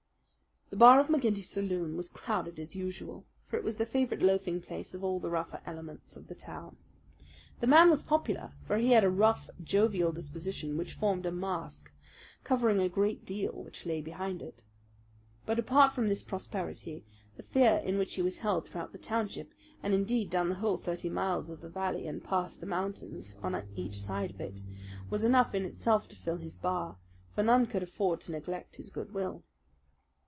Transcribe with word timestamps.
The 0.71 0.77
bar 0.87 1.01
of 1.01 1.07
McGinty's 1.07 1.49
saloon 1.49 1.97
was 1.97 2.07
crowded 2.09 2.57
as 2.57 2.77
usual; 2.77 3.25
for 3.45 3.57
it 3.57 3.63
was 3.65 3.75
the 3.75 3.85
favourite 3.85 4.23
loafing 4.23 4.61
place 4.61 4.93
of 4.93 5.03
all 5.03 5.19
the 5.19 5.29
rougher 5.29 5.59
elements 5.65 6.15
of 6.15 6.27
the 6.27 6.33
town. 6.33 6.77
The 7.59 7.67
man 7.67 7.89
was 7.89 8.01
popular; 8.01 8.53
for 8.63 8.77
he 8.77 8.91
had 8.91 9.03
a 9.03 9.09
rough, 9.09 9.49
jovial 9.61 10.13
disposition 10.13 10.77
which 10.77 10.93
formed 10.93 11.25
a 11.25 11.31
mask, 11.31 11.91
covering 12.45 12.79
a 12.79 12.87
great 12.87 13.25
deal 13.25 13.51
which 13.61 13.85
lay 13.85 13.99
behind 13.99 14.41
it. 14.41 14.63
But 15.45 15.59
apart 15.59 15.91
from 15.93 16.07
this 16.07 16.23
popularity, 16.23 17.03
the 17.35 17.43
fear 17.43 17.79
in 17.83 17.97
which 17.97 18.13
he 18.15 18.21
was 18.21 18.37
held 18.37 18.65
throughout 18.65 18.93
the 18.93 18.97
township, 18.97 19.51
and 19.83 19.93
indeed 19.93 20.29
down 20.29 20.47
the 20.47 20.55
whole 20.55 20.77
thirty 20.77 21.09
miles 21.09 21.49
of 21.49 21.59
the 21.59 21.69
valley 21.69 22.07
and 22.07 22.23
past 22.23 22.61
the 22.61 22.65
mountains 22.65 23.35
on 23.43 23.61
each 23.75 23.95
side 23.99 24.29
of 24.31 24.39
it, 24.39 24.63
was 25.09 25.25
enough 25.25 25.53
in 25.53 25.65
itself 25.65 26.07
to 26.07 26.15
fill 26.15 26.37
his 26.37 26.55
bar; 26.55 26.95
for 27.35 27.43
none 27.43 27.65
could 27.67 27.83
afford 27.83 28.21
to 28.21 28.31
neglect 28.31 28.77
his 28.77 28.89
good 28.89 29.11
will. 29.13 29.43